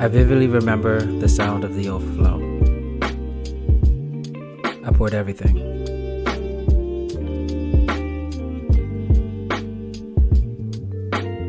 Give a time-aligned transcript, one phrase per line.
[0.00, 2.40] I vividly remember the sound of the overflow.
[4.82, 5.58] I poured everything.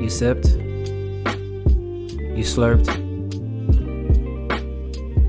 [0.01, 0.49] You sipped.
[2.35, 2.89] You slurped.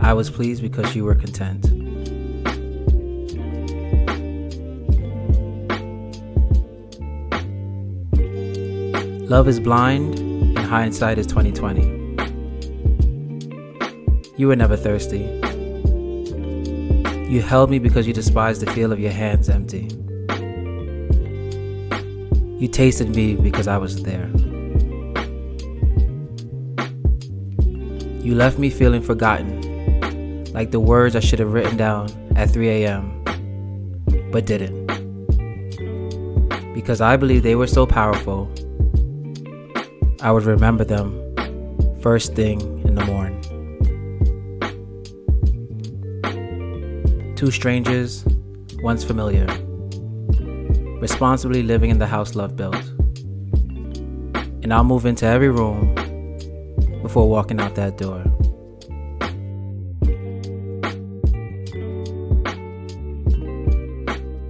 [0.01, 1.70] I was pleased because you were content.
[9.31, 12.02] Love is blind and hindsight is 2020.
[14.37, 15.25] You were never thirsty.
[17.31, 19.89] You held me because you despised the feel of your hands empty.
[22.59, 24.31] You tasted me because I was there.
[28.23, 32.84] You left me feeling forgotten, like the words I should have written down at 3
[32.84, 33.23] a.m.,
[34.31, 34.87] but didn't.
[36.73, 38.51] Because I believed they were so powerful
[40.23, 41.19] I would remember them
[42.01, 42.72] first thing
[47.43, 48.25] Two strangers,
[48.85, 49.47] once familiar,
[51.01, 52.77] responsibly living in the house love built.
[54.62, 55.93] And I'll move into every room
[57.03, 58.21] before walking out that door.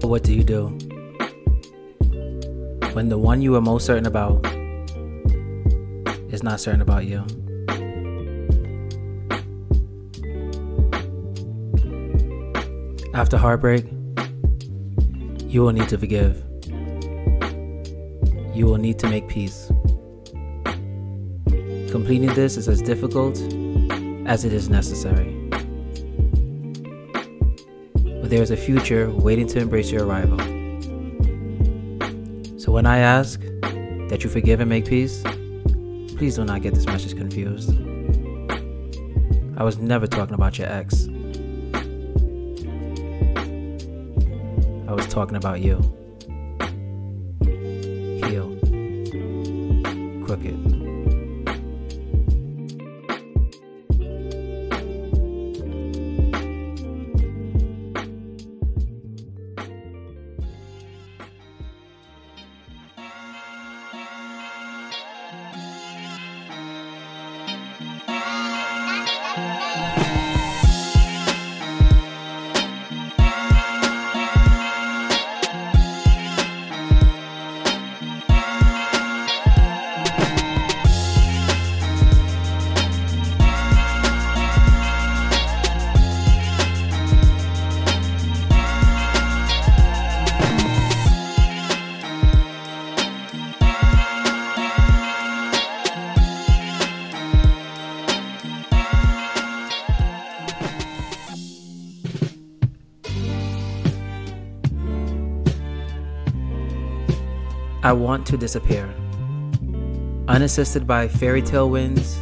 [0.02, 0.66] What do you do?
[2.92, 4.44] When the one you were most certain about
[6.30, 7.24] is not certain about you.
[13.14, 13.84] After heartbreak,
[15.46, 16.42] you will need to forgive.
[18.54, 19.66] You will need to make peace.
[21.90, 23.38] Completing this is as difficult
[24.26, 25.30] as it is necessary.
[27.92, 30.38] But there is a future waiting to embrace your arrival.
[32.58, 33.40] So when I ask
[34.08, 35.22] that you forgive and make peace,
[36.22, 37.70] Please do not get this message confused.
[39.56, 41.08] I was never talking about your ex.
[45.12, 45.76] Talking about you.
[47.44, 48.48] Heal.
[50.24, 50.61] Crooked.
[107.92, 108.88] I want to disappear.
[110.26, 112.18] Unassisted by fairy tale winds,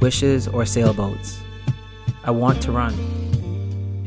[0.00, 1.42] wishes, or sailboats.
[2.24, 2.94] I want to run,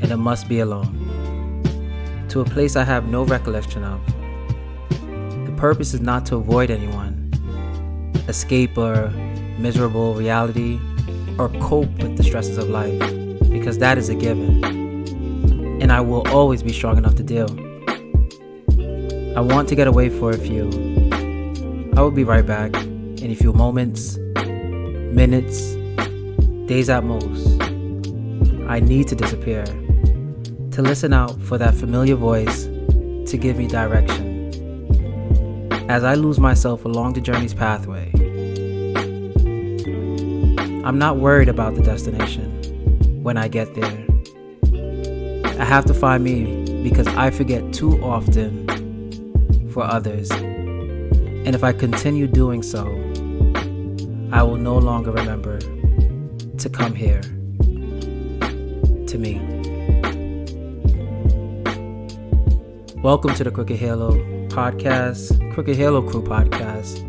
[0.02, 1.62] and it must be alone.
[2.30, 4.04] To a place I have no recollection of.
[5.46, 7.32] The purpose is not to avoid anyone,
[8.28, 9.12] escape a
[9.60, 10.80] miserable reality,
[11.38, 13.00] or cope with the stresses of life,
[13.52, 14.64] because that is a given.
[15.80, 17.52] And I will always be strong enough to deal.
[19.38, 20.93] I want to get away for a few.
[21.96, 25.76] I will be right back in a few moments, minutes,
[26.66, 27.62] days at most.
[28.68, 29.64] I need to disappear,
[30.72, 34.50] to listen out for that familiar voice to give me direction.
[35.88, 38.10] As I lose myself along the journey's pathway,
[40.84, 44.06] I'm not worried about the destination when I get there.
[45.60, 50.32] I have to find me because I forget too often for others.
[51.46, 52.86] And if I continue doing so,
[54.32, 57.20] I will no longer remember to come here
[59.08, 59.42] to me.
[63.04, 64.14] Welcome to the Crooked Halo
[64.48, 67.04] podcast, Crooked Halo Crew podcast,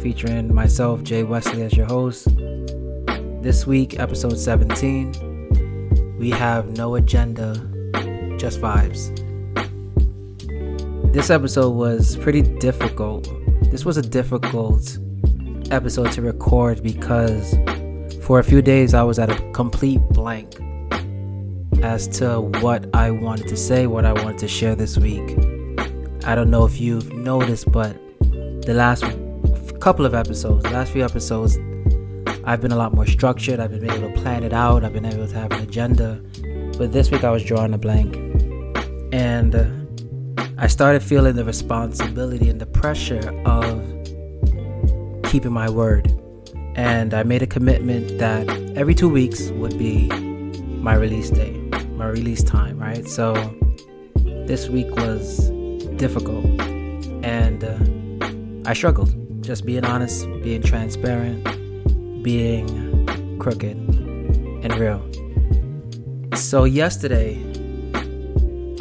[0.00, 2.28] featuring myself, Jay Wesley, as your host.
[3.42, 7.56] This week, episode 17, we have no agenda,
[8.38, 9.31] just vibes.
[11.12, 13.28] This episode was pretty difficult.
[13.70, 14.98] This was a difficult
[15.70, 17.54] episode to record because
[18.22, 20.58] for a few days I was at a complete blank
[21.82, 25.36] as to what I wanted to say, what I wanted to share this week.
[26.24, 27.94] I don't know if you've noticed, but
[28.62, 29.04] the last
[29.80, 31.58] couple of episodes, the last few episodes,
[32.44, 33.60] I've been a lot more structured.
[33.60, 34.82] I've been able to plan it out.
[34.82, 36.22] I've been able to have an agenda.
[36.78, 38.16] But this week I was drawing a blank.
[39.12, 39.66] And uh,
[40.62, 43.82] I started feeling the responsibility and the pressure of
[45.24, 46.16] keeping my word.
[46.76, 51.50] And I made a commitment that every two weeks would be my release day,
[51.96, 53.08] my release time, right?
[53.08, 53.34] So
[54.22, 55.50] this week was
[55.96, 56.44] difficult.
[57.24, 59.42] And uh, I struggled.
[59.42, 61.42] Just being honest, being transparent,
[62.22, 65.02] being crooked and real.
[66.36, 67.51] So yesterday,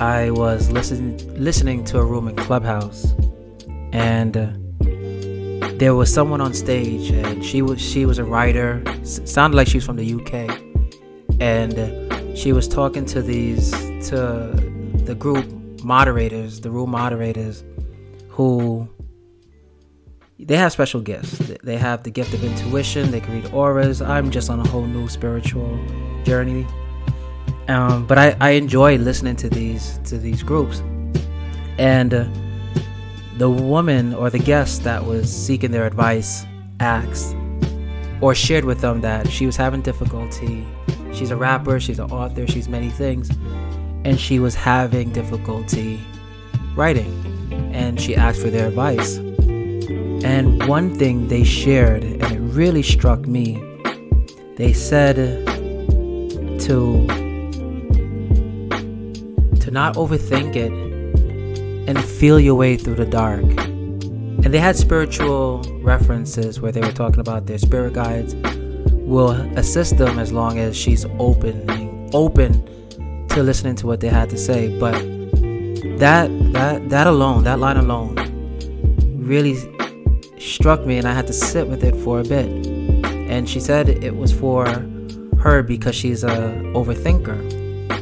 [0.01, 3.13] I was listening listening to a room in Clubhouse,
[3.93, 4.51] and uh,
[5.79, 8.83] there was someone on stage, and she was she was a writer.
[9.01, 10.61] S- sounded like she was from the UK,
[11.39, 13.71] and uh, she was talking to these
[14.09, 14.51] to
[15.05, 15.45] the group
[15.83, 17.63] moderators, the room moderators,
[18.29, 18.89] who
[20.39, 21.37] they have special gifts.
[21.63, 23.11] They have the gift of intuition.
[23.11, 24.01] They can read auras.
[24.01, 25.79] I'm just on a whole new spiritual
[26.25, 26.67] journey.
[27.71, 30.79] Um, but I, I enjoy listening to these to these groups,
[31.77, 32.25] and uh,
[33.37, 36.45] the woman or the guest that was seeking their advice
[36.79, 37.35] asked
[38.19, 40.67] or shared with them that she was having difficulty.
[41.13, 41.79] She's a rapper.
[41.79, 42.45] She's an author.
[42.45, 43.29] She's many things,
[44.05, 45.99] and she was having difficulty
[46.75, 47.13] writing,
[47.73, 49.19] and she asked for their advice
[50.23, 53.61] and one thing they shared, and it really struck me,
[54.55, 55.15] they said
[56.59, 57.20] to
[59.71, 60.71] not overthink it
[61.87, 63.43] and feel your way through the dark.
[63.43, 68.35] And they had spiritual references where they were talking about their spirit guides
[69.11, 72.53] will assist them as long as she's open open
[73.29, 74.77] to listening to what they had to say.
[74.77, 74.93] But
[75.99, 78.15] that that that alone, that line alone
[79.17, 79.55] really
[80.39, 82.47] struck me and I had to sit with it for a bit.
[83.05, 84.65] And she said it was for
[85.39, 87.60] her because she's a overthinker.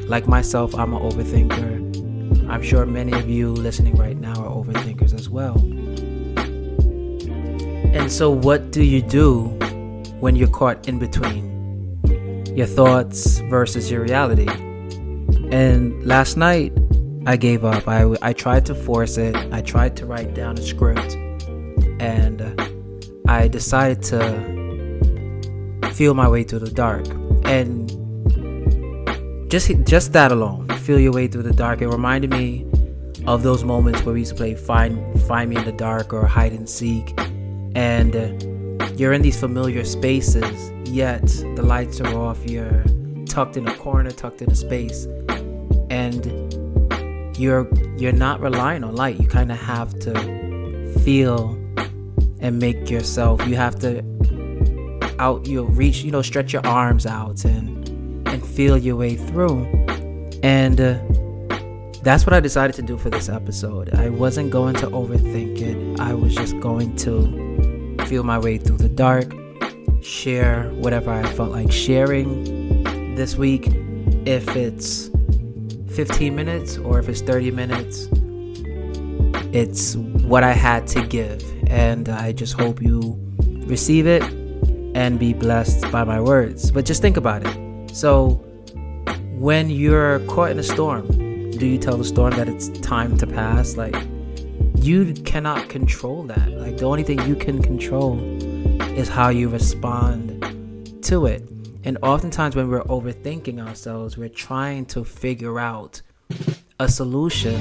[0.09, 2.49] Like myself, I'm an overthinker.
[2.49, 5.55] I'm sure many of you listening right now are overthinkers as well.
[7.93, 9.43] And so, what do you do
[10.19, 11.45] when you're caught in between
[12.57, 14.47] your thoughts versus your reality?
[15.51, 16.73] And last night,
[17.27, 17.87] I gave up.
[17.87, 21.15] I, I tried to force it, I tried to write down a script
[21.99, 22.67] and uh,
[23.27, 24.19] I decided to
[25.93, 27.07] feel my way through the dark.
[27.45, 27.91] And
[29.49, 31.81] just just that alone, feel your way through the dark.
[31.81, 32.65] It reminded me
[33.25, 36.25] of those moments where we used to play find find me in the dark or
[36.25, 37.13] hide and seek,
[37.75, 41.25] and uh, you're in these familiar spaces, yet
[41.55, 42.47] the lights are off.
[42.49, 42.83] You're
[43.25, 45.05] tucked in a corner, tucked in a space,
[45.89, 46.25] and
[47.37, 47.67] you're
[47.97, 49.19] you're not relying on light.
[49.19, 51.55] You kind of have to feel
[52.39, 53.45] and make yourself.
[53.47, 54.03] You have to
[55.17, 57.78] out you reach, you know, stretch your arms out and
[58.29, 59.65] and feel your way through.
[60.43, 60.99] And uh,
[62.01, 63.93] that's what I decided to do for this episode.
[63.93, 65.99] I wasn't going to overthink it.
[65.99, 69.33] I was just going to feel my way through the dark,
[70.01, 73.67] share whatever I felt like sharing this week.
[74.25, 75.09] If it's
[75.93, 78.07] 15 minutes or if it's 30 minutes,
[79.53, 83.17] it's what I had to give and I just hope you
[83.67, 84.23] receive it
[84.95, 86.71] and be blessed by my words.
[86.71, 87.58] But just think about it.
[87.93, 88.41] So,
[89.37, 91.07] when you're caught in a storm,
[91.51, 93.75] do you tell the storm that it's time to pass?
[93.75, 93.95] Like,
[94.75, 96.49] you cannot control that.
[96.51, 98.19] Like, the only thing you can control
[98.97, 101.49] is how you respond to it.
[101.83, 106.01] And oftentimes, when we're overthinking ourselves, we're trying to figure out
[106.79, 107.59] a solution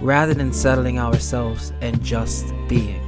[0.00, 3.00] rather than settling ourselves and just being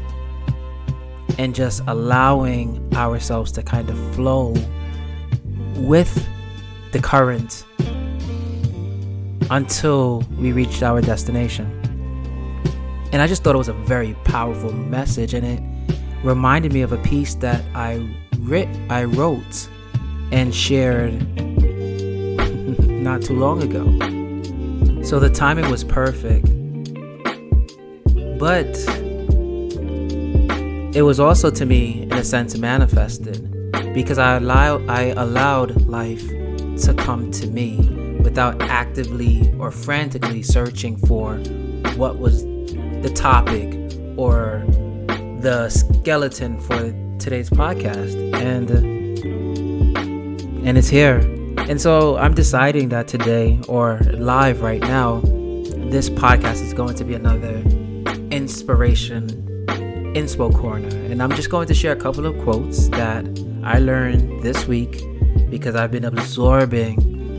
[1.39, 4.55] and just allowing ourselves to kind of flow
[5.77, 6.29] with
[6.93, 7.65] the current
[9.51, 11.67] until we reached our destination.
[13.13, 15.63] And I just thought it was a very powerful message and it
[16.25, 19.69] reminded me of a piece that I writ I wrote
[20.31, 21.13] and shared
[22.89, 23.85] not too long ago.
[25.03, 26.47] So the timing was perfect
[28.43, 28.67] but
[30.97, 33.52] it was also to me, in a sense, manifested
[33.95, 37.77] because I allow I allowed life to come to me
[38.23, 41.37] without actively or frantically searching for
[41.97, 43.75] what was the topic
[44.17, 44.65] or
[45.41, 48.15] the skeleton for today's podcast.
[48.35, 48.71] And
[50.67, 51.19] and it's here.
[51.69, 55.21] And so i'm deciding that today or live right now
[55.93, 57.57] this podcast is going to be another
[58.31, 59.29] inspiration
[60.17, 60.89] inspo corner.
[60.89, 63.25] And i'm just going to share a couple of quotes that
[63.65, 65.05] I learned this week
[65.49, 66.99] because I've been absorbing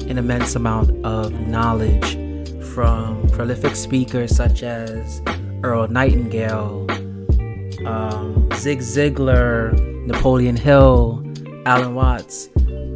[0.10, 2.14] an immense amount of knowledge
[2.74, 5.22] from prolific speakers such as
[5.64, 6.88] Earl Nightingale,
[7.86, 9.74] um, Zig Ziglar,
[10.06, 11.22] Napoleon Hill,
[11.66, 12.50] Alan Watts,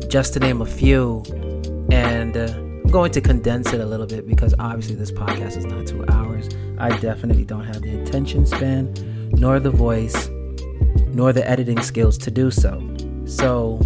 [0.08, 1.22] just to name a few.
[1.92, 5.66] And uh, I'm going to condense it a little bit because obviously this podcast is
[5.66, 6.48] not two hours.
[6.78, 8.94] I definitely don't have the attention span,
[9.34, 10.30] nor the voice,
[11.08, 12.82] nor the editing skills to do so.
[13.28, 13.80] So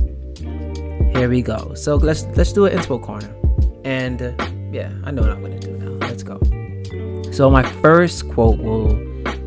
[1.13, 1.73] here we go.
[1.73, 3.33] So let's let's do an inspo corner.
[3.83, 4.33] And uh,
[4.71, 6.07] yeah, I know what I'm gonna do now.
[6.07, 6.39] Let's go.
[7.31, 8.95] So my first quote will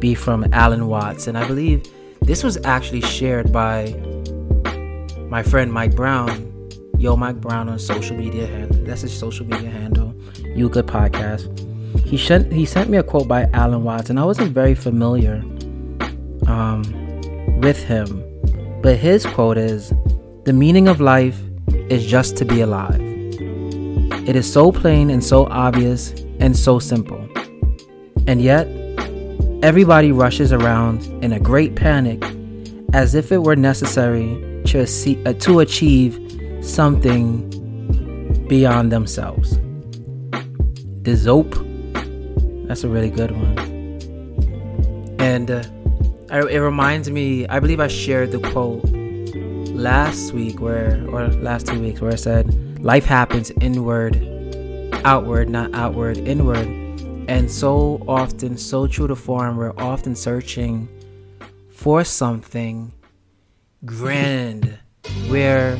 [0.00, 1.84] be from Alan Watts, and I believe
[2.22, 3.92] this was actually shared by
[5.28, 6.50] my friend Mike Brown.
[6.98, 8.84] Yo, Mike Brown on social media handle.
[8.84, 10.14] That's his social media handle.
[10.44, 11.48] You Good Podcast.
[12.04, 15.44] He sent he sent me a quote by Alan Watts, and I wasn't very familiar
[16.48, 16.82] um,
[17.60, 18.33] with him.
[18.84, 19.94] But his quote is,
[20.44, 21.40] "The meaning of life
[21.88, 23.00] is just to be alive.
[24.28, 27.26] It is so plain and so obvious and so simple.
[28.26, 28.68] And yet,
[29.62, 32.22] everybody rushes around in a great panic
[32.92, 34.28] as if it were necessary
[34.66, 36.20] to, uh, to achieve
[36.60, 37.24] something
[38.48, 39.58] beyond themselves.
[41.04, 41.56] The Zope,
[42.66, 43.56] that's a really good one.
[45.18, 45.62] And uh,
[46.40, 48.84] it reminds me, I believe I shared the quote
[49.74, 54.16] last week where or last two weeks where I said life happens inward,
[55.04, 56.66] outward, not outward, inward.
[57.28, 60.88] And so often, so true to form, we're often searching
[61.70, 62.92] for something
[63.84, 64.78] grand
[65.28, 65.76] where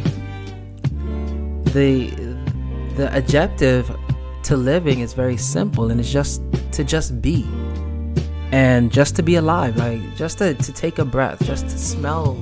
[1.73, 2.11] the
[2.96, 3.90] the objective
[4.44, 7.44] to living is very simple and it's just to just be
[8.54, 12.38] and just to be alive like just to, to take a breath just to smell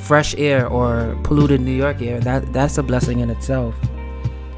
[0.00, 3.76] fresh air or polluted New York air, that that's a blessing in itself.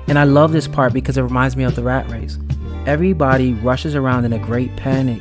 [0.08, 2.38] And I love this part because it reminds me of the rat race.
[2.86, 5.20] Everybody rushes around in a great panic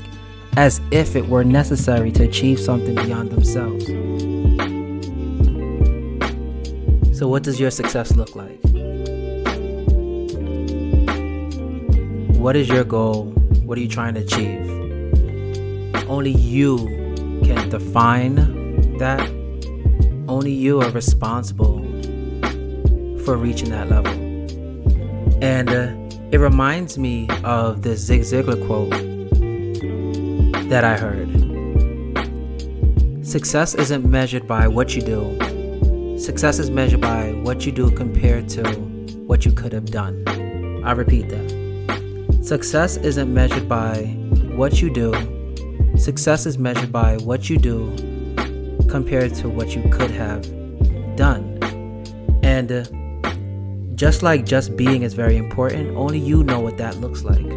[0.55, 3.86] as if it were necessary to achieve something beyond themselves.
[7.17, 8.58] So, what does your success look like?
[12.38, 13.25] What is your goal?
[13.65, 14.81] What are you trying to achieve?
[16.12, 16.75] Only you
[17.46, 18.36] can define
[18.98, 19.22] that
[20.27, 21.80] only you are responsible
[23.24, 24.12] for reaching that level.
[25.41, 25.96] And uh,
[26.32, 28.91] it reminds me of the Zig Ziglar quote
[30.70, 31.30] that I heard
[33.25, 38.50] Success isn't measured by what you do, success is measured by what you do compared
[38.50, 38.63] to
[39.27, 40.25] what you could have done.
[40.84, 42.44] I repeat that.
[42.44, 44.03] Success isn't measured by
[44.58, 45.13] what you do,
[46.01, 47.96] success is measured by what you do
[48.89, 50.41] compared to what you could have
[51.15, 51.60] done.
[52.41, 52.84] And uh,
[53.93, 57.48] just like just being is very important, only you know what that looks like.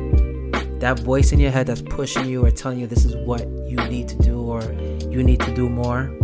[0.81, 3.77] That voice in your head that's pushing you or telling you this is what you
[3.89, 4.63] need to do or
[5.11, 6.15] you need to do more.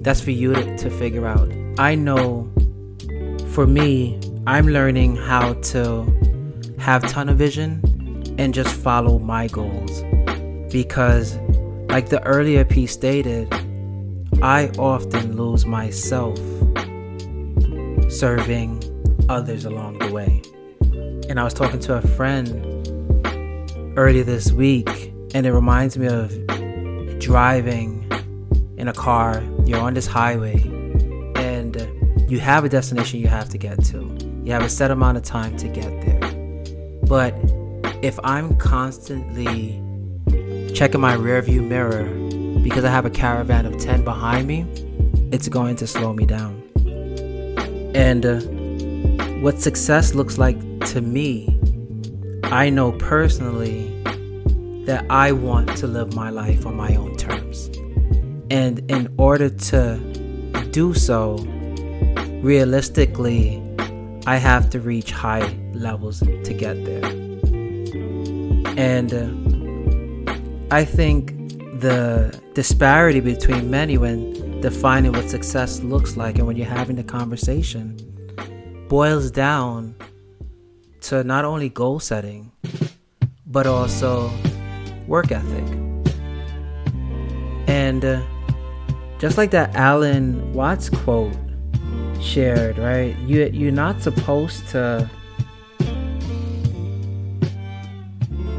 [0.00, 1.48] That's for you to, to figure out.
[1.78, 2.50] I know
[3.50, 7.80] for me, I'm learning how to have tunnel vision
[8.36, 10.02] and just follow my goals
[10.74, 11.36] because
[11.88, 13.48] like the earlier piece stated,
[14.42, 16.36] I often lose myself
[18.10, 18.82] serving
[19.28, 20.42] others along the way.
[21.28, 22.48] And I was talking to a friend
[23.96, 26.30] earlier this week, and it reminds me of
[27.20, 28.10] driving
[28.76, 29.44] in a car.
[29.64, 30.60] You're on this highway,
[31.36, 31.76] and
[32.28, 34.18] you have a destination you have to get to.
[34.42, 36.18] You have a set amount of time to get there.
[37.04, 37.32] But
[38.02, 39.80] if I'm constantly
[40.74, 42.04] checking my rearview mirror
[42.60, 44.66] because I have a caravan of 10 behind me,
[45.30, 46.60] it's going to slow me down.
[47.94, 48.40] And uh,
[49.40, 51.48] what success looks like to me,
[52.44, 53.88] I know personally
[54.86, 57.66] that I want to live my life on my own terms.
[58.50, 59.98] And in order to
[60.72, 61.36] do so,
[62.42, 63.62] realistically,
[64.26, 67.04] I have to reach high levels to get there.
[68.76, 69.43] And uh,
[70.70, 71.30] I think
[71.80, 77.04] the disparity between many when defining what success looks like and when you're having the
[77.04, 77.96] conversation
[78.88, 79.94] boils down
[81.02, 82.50] to not only goal setting,
[83.46, 84.30] but also
[85.06, 85.64] work ethic.
[87.66, 88.22] And uh,
[89.18, 91.36] just like that Alan Watts quote
[92.20, 93.16] shared, right?
[93.18, 95.10] You you're not supposed to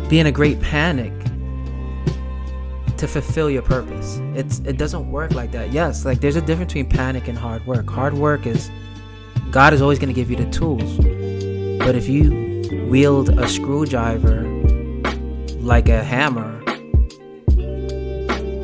[0.08, 1.14] be in a great panic
[3.06, 4.20] to fulfill your purpose.
[4.34, 5.72] It's it doesn't work like that.
[5.72, 7.90] Yes, like there's a difference between panic and hard work.
[7.90, 8.72] Hard work is
[9.52, 10.98] God is always going to give you the tools.
[11.80, 14.44] But if you wield a screwdriver
[15.60, 16.52] like a hammer,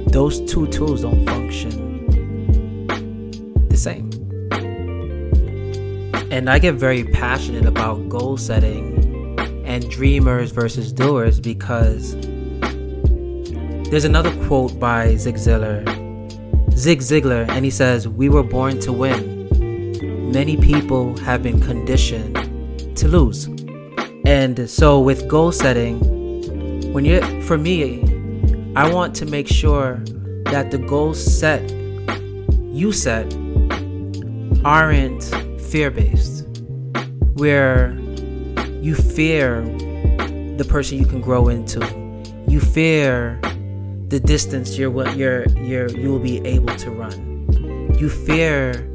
[0.10, 2.08] those two tools don't function
[3.70, 4.10] the same.
[6.32, 12.16] And I get very passionate about goal setting and dreamers versus doers because
[13.92, 15.84] there's another quote by Zig Ziglar,
[16.72, 20.32] Zig Ziglar, and he says, We were born to win.
[20.32, 23.50] Many people have been conditioned to lose.
[24.26, 26.00] And so with goal setting,
[26.94, 28.02] when you for me,
[28.78, 29.98] I want to make sure
[30.46, 31.70] that the goals set
[32.72, 33.26] you set
[34.64, 35.22] aren't
[35.70, 36.48] fear-based.
[37.34, 37.92] Where
[38.80, 39.64] you fear
[40.56, 41.82] the person you can grow into.
[42.48, 43.42] You fear
[44.12, 47.96] the distance you're what you're you're you will be able to run.
[47.98, 48.86] You fear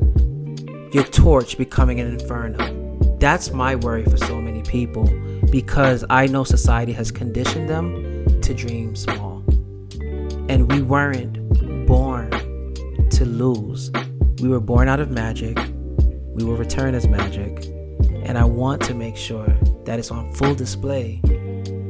[0.93, 2.99] your torch becoming an inferno.
[3.19, 5.09] That's my worry for so many people
[5.51, 9.43] because I know society has conditioned them to dream small.
[10.51, 12.31] And we weren't born
[13.09, 13.91] to lose.
[14.43, 15.57] We were born out of magic.
[16.35, 17.65] We will return as magic.
[18.27, 19.49] And I want to make sure
[19.87, 21.23] that it's on full display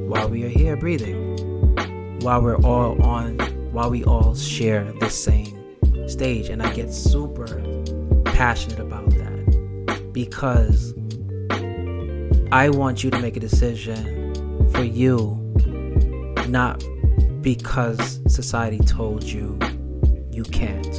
[0.06, 1.46] while we are here breathing
[2.26, 3.38] while we're all on
[3.71, 5.64] while we all share the same
[6.09, 6.49] stage.
[6.49, 7.47] And i get super
[8.25, 10.92] passionate about that because
[12.50, 14.35] i want you to make a decision
[14.73, 15.37] for you
[16.48, 16.85] not
[17.42, 19.57] because society told you
[20.33, 20.98] you can't.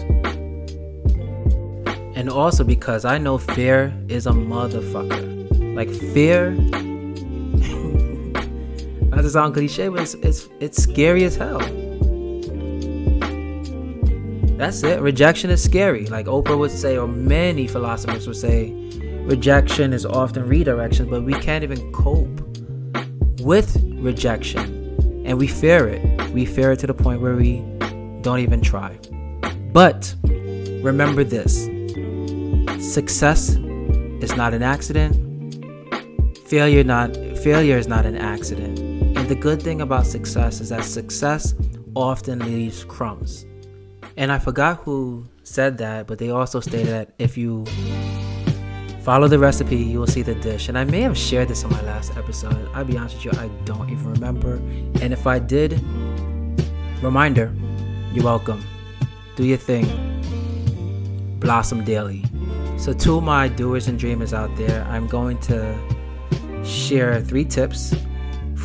[2.15, 5.75] And also because i know fear is a motherfucker.
[5.75, 6.55] Like fear
[9.17, 11.57] not to sound cliche, but it's, it's it's scary as hell.
[14.59, 15.01] That's it.
[15.01, 16.05] Rejection is scary.
[16.05, 18.71] Like Oprah would say, or many philosophers would say,
[19.23, 22.41] rejection is often redirection, but we can't even cope
[23.41, 25.23] with rejection.
[25.25, 26.31] And we fear it.
[26.31, 27.63] We fear it to the point where we
[28.21, 28.99] don't even try.
[29.73, 30.13] But
[30.83, 31.65] remember this
[32.93, 33.55] success
[34.21, 35.15] is not an accident.
[36.45, 38.87] Failure not failure is not an accident
[39.27, 41.53] the good thing about success is that success
[41.95, 43.45] often leaves crumbs.
[44.15, 47.65] And I forgot who said that, but they also stated that if you
[49.01, 50.69] follow the recipe, you will see the dish.
[50.69, 52.69] And I may have shared this in my last episode.
[52.73, 54.55] I'll be honest with you, I don't even remember.
[55.01, 55.73] And if I did,
[57.01, 57.53] reminder,
[58.13, 58.63] you're welcome.
[59.35, 59.85] Do your thing.
[61.41, 62.23] Blossom daily.
[62.77, 65.77] So, to my doers and dreamers out there, I'm going to
[66.63, 67.93] share three tips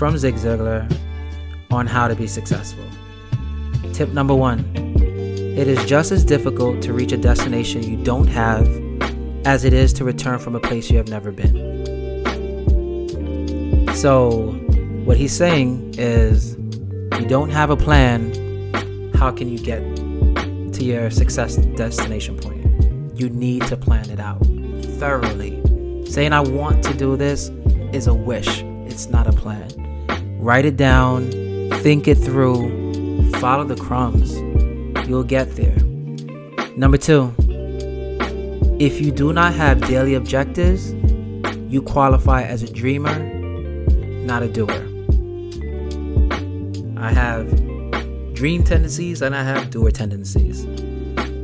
[0.02, 0.92] from Zig Ziglar
[1.70, 2.82] on how to be successful.
[3.92, 4.58] Tip number one
[5.56, 8.66] it is just as difficult to reach a destination you don't have
[9.46, 11.54] as it is to return from a place you have never been.
[13.94, 14.50] So,
[15.04, 16.56] what he's saying is
[17.20, 18.34] you don't have a plan,
[19.14, 19.82] how can you get
[20.72, 22.66] to your success destination point?
[23.16, 24.44] You need to plan it out
[24.98, 25.62] thoroughly.
[26.06, 27.50] Saying I want to do this
[27.92, 29.91] is a wish, it's not a plan.
[30.42, 31.31] Write it down,
[31.83, 34.35] think it through, follow the crumbs.
[35.09, 35.76] You'll get there.
[36.76, 37.33] Number two,
[38.81, 40.94] if you do not have daily objectives,
[41.72, 43.16] you qualify as a dreamer,
[44.24, 44.83] not a doer.
[46.96, 47.48] I have
[48.35, 50.66] dream tendencies and I have doer tendencies.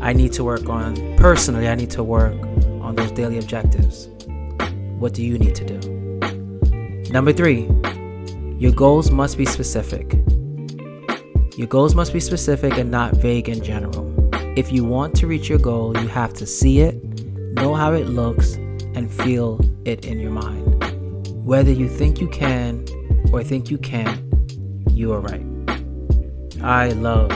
[0.03, 2.35] I need to work on, personally, I need to work
[2.83, 4.09] on those daily objectives.
[4.99, 7.13] What do you need to do?
[7.13, 7.69] Number three,
[8.59, 10.14] your goals must be specific.
[11.57, 14.05] Your goals must be specific and not vague in general.
[14.59, 17.03] If you want to reach your goal, you have to see it,
[17.55, 18.55] know how it looks,
[18.97, 21.29] and feel it in your mind.
[21.44, 22.85] Whether you think you can
[23.33, 24.21] or think you can't,
[24.90, 25.47] you are right.
[26.61, 27.31] I love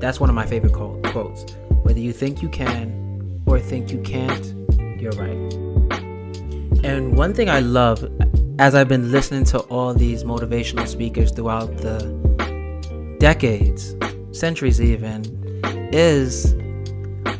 [0.00, 1.52] that's one of my favorite quotes.
[1.82, 4.54] Whether you think you can or think you can't,
[5.00, 5.52] you're right.
[6.82, 8.02] And one thing I love
[8.60, 13.96] as I've been listening to all these motivational speakers throughout the decades,
[14.38, 15.24] centuries even,
[15.94, 16.54] is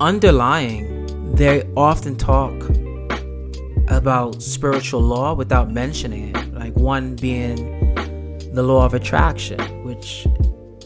[0.00, 2.54] underlying, they often talk
[3.88, 6.54] about spiritual law without mentioning it.
[6.54, 7.94] Like one being
[8.54, 10.26] the law of attraction, which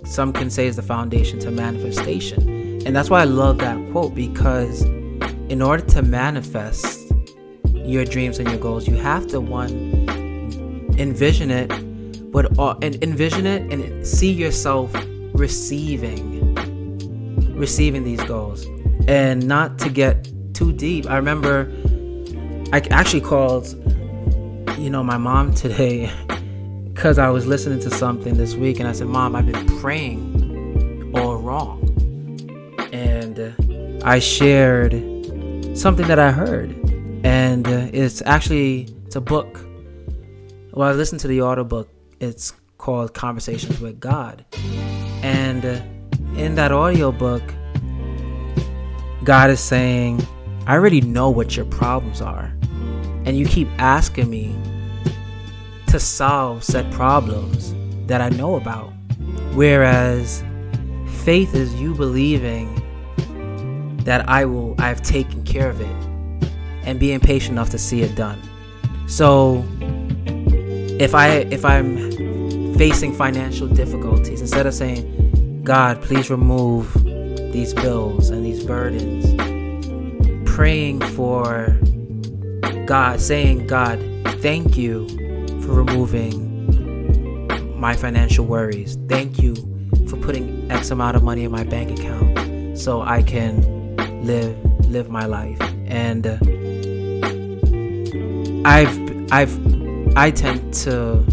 [0.05, 2.83] some can say is the foundation to manifestation.
[2.85, 7.12] And that's why I love that quote because in order to manifest
[7.73, 9.93] your dreams and your goals, you have to one
[10.98, 11.68] envision it,
[12.33, 14.94] but uh, and envision it and see yourself
[15.35, 16.54] receiving
[17.54, 18.66] receiving these goals
[19.07, 21.09] and not to get too deep.
[21.09, 21.70] I remember
[22.74, 23.68] i actually called
[24.78, 26.11] you know my mom today
[26.92, 31.12] because i was listening to something this week and i said mom i've been praying
[31.14, 31.80] all wrong.
[32.92, 34.92] And i shared
[35.76, 36.70] something that i heard
[37.24, 39.64] and it's actually it's a book
[40.74, 41.88] well i listened to the audiobook
[42.20, 44.44] it's called conversations with god
[45.24, 45.80] and uh,
[46.37, 47.42] in that audiobook,
[49.22, 50.20] God is saying,
[50.66, 52.52] I already know what your problems are.
[53.24, 54.54] And you keep asking me
[55.87, 57.74] to solve said problems
[58.06, 58.92] that I know about.
[59.54, 60.42] Whereas
[61.22, 62.74] faith is you believing
[64.04, 66.48] that I will I've taken care of it
[66.84, 68.42] and being patient enough to see it done.
[69.06, 69.64] So
[71.00, 76.92] if I if I'm facing financial difficulties, instead of saying, God, please remove
[77.52, 79.24] these bills and these burdens.
[80.48, 81.78] Praying for
[82.87, 83.98] God, saying, God,
[84.40, 85.09] thank you
[85.62, 86.42] for removing
[87.78, 88.96] my financial worries.
[89.09, 89.54] Thank you
[90.09, 94.57] for putting X amount of money in my bank account so I can live
[94.88, 95.61] live my life.
[95.87, 96.38] And uh,
[98.68, 99.73] I've I've
[100.16, 101.24] I tend to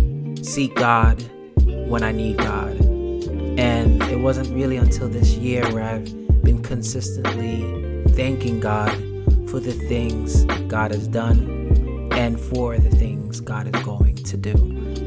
[0.44, 1.22] seek God
[1.88, 2.80] when I need God.
[3.60, 6.06] And it wasn't really until this year where I've
[6.44, 7.62] been consistently
[8.14, 8.92] thanking God
[9.48, 14.54] for the things God has done and for the things God is going to do.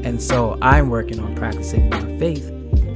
[0.05, 2.47] And so I'm working on practicing more faith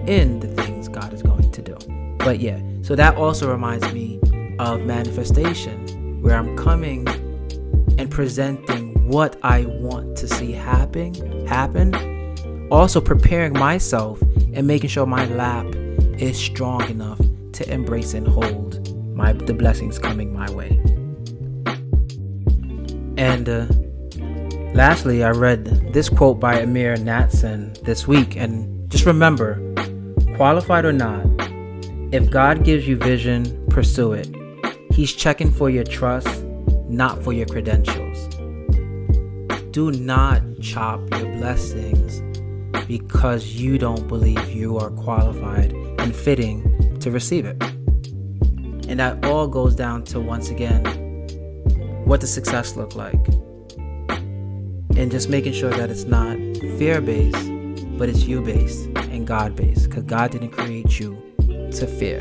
[0.07, 1.75] in the things God is going to do.
[2.19, 4.17] But yeah, so that also reminds me
[4.59, 7.05] of manifestation, where I'm coming
[7.97, 14.21] and presenting what I want to see happen, happen, also preparing myself
[14.53, 15.65] and making sure my lap
[16.19, 17.19] is strong enough
[17.53, 20.79] to embrace and hold my the blessings coming my way.
[23.17, 23.65] And uh,
[24.75, 29.55] lastly, I read this quote by Amir Natson this week, and just remember,
[30.35, 31.25] qualified or not,
[32.13, 34.29] if God gives you vision, pursue it.
[34.93, 36.43] He's checking for your trust,
[36.87, 38.08] not for your credentials.
[39.71, 42.21] Do not chop your blessings
[42.87, 47.61] because you don't believe you are qualified and fitting to receive it.
[48.89, 50.83] And that all goes down to once again,
[52.05, 53.27] what does success look like?
[54.97, 56.35] And just making sure that it's not
[56.79, 57.47] fear based,
[57.95, 59.87] but it's you based and God based.
[59.87, 61.15] Because God didn't create you
[61.47, 62.19] to fear.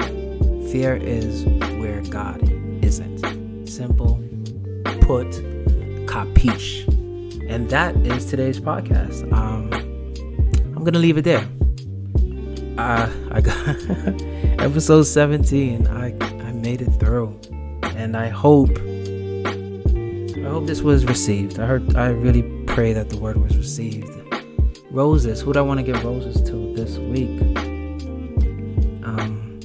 [0.70, 1.46] Fear is
[1.78, 2.42] where God
[2.84, 3.66] isn't.
[3.66, 4.22] Simple,
[5.00, 5.30] put,
[6.06, 6.84] capiche.
[7.48, 9.24] And that is today's podcast.
[9.32, 9.72] Um,
[10.76, 11.48] I'm gonna leave it there.
[12.76, 13.56] Uh, I got
[14.62, 15.86] episode 17.
[15.86, 16.14] I
[16.46, 17.40] I made it through,
[17.96, 21.58] and I hope I hope this was received.
[21.58, 21.96] I heard.
[21.96, 24.10] I really pray that the word was received.
[24.90, 25.40] Roses.
[25.40, 27.40] Who do I want to give roses to this week?
[29.04, 29.58] Um,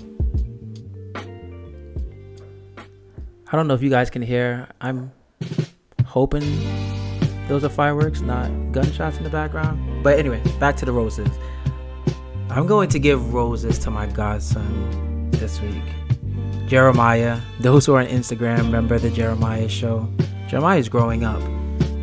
[3.51, 4.69] I don't know if you guys can hear.
[4.79, 5.11] I'm
[6.05, 6.43] hoping
[7.53, 10.03] those are fireworks, not gunshots in the background.
[10.03, 11.29] But anyway, back to the roses.
[12.49, 15.83] I'm going to give roses to my godson this week.
[16.65, 17.39] Jeremiah.
[17.59, 20.09] Those who are on Instagram remember the Jeremiah show.
[20.47, 21.41] Jeremiah is growing up,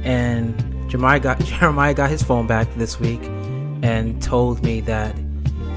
[0.04, 0.56] and
[0.88, 3.22] Jeremiah got Jeremiah got his phone back this week,
[3.82, 5.16] and told me that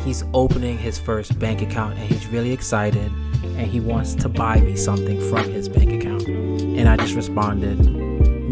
[0.05, 3.11] he's opening his first bank account, and he's really excited,
[3.43, 6.27] and he wants to buy me something from his bank account.
[6.27, 7.79] And I just responded,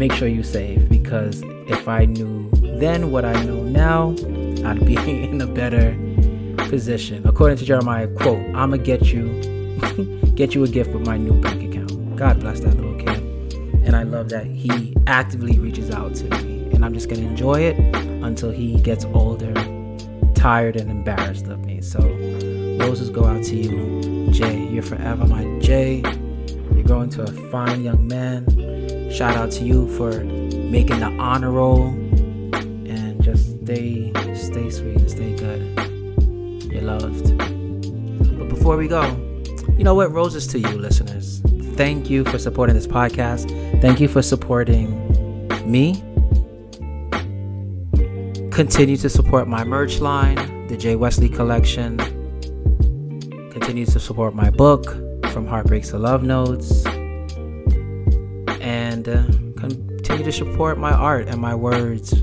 [0.02, 4.16] make sure you save because if I knew then what I know now,
[4.68, 4.96] I'd be
[5.30, 5.96] in a better
[6.68, 7.24] position.
[7.24, 9.24] According to Jeremiah, quote, I'ma get you
[10.34, 12.16] get you a gift with my new bank account.
[12.16, 13.54] God bless that little kid.
[13.84, 16.68] And I love that he actively reaches out to me.
[16.72, 17.78] And I'm just gonna enjoy it
[18.24, 19.54] until he gets older,
[20.34, 21.80] tired and embarrassed of me.
[21.80, 22.00] So
[22.80, 24.66] roses go out to you, Jay.
[24.66, 26.02] You're forever my Jay.
[26.74, 28.81] You're growing to a fine young man
[29.12, 35.10] Shout out to you for making the honor roll and just stay stay sweet and
[35.10, 36.72] stay good.
[36.72, 37.36] You're loved.
[38.38, 39.02] But before we go,
[39.76, 40.10] you know what?
[40.12, 41.42] Roses to you, listeners.
[41.76, 43.50] Thank you for supporting this podcast.
[43.82, 44.88] Thank you for supporting
[45.70, 46.02] me.
[48.50, 51.98] Continue to support my merch line, the Jay Wesley Collection.
[53.50, 54.86] Continue to support my book,
[55.32, 56.86] From Heartbreaks to Love Notes
[58.92, 59.22] and uh,
[59.56, 62.22] continue to support my art and my words,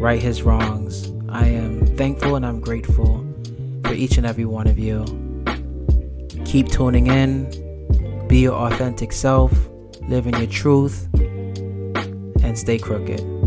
[0.00, 1.12] right his wrongs.
[1.28, 3.24] I am thankful and I'm grateful
[3.84, 5.04] for each and every one of you.
[6.44, 9.52] Keep tuning in, be your authentic self,
[10.08, 13.37] live in your truth, and stay crooked.